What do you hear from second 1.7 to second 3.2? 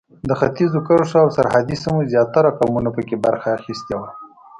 سیمو زیاترو قومونو په کې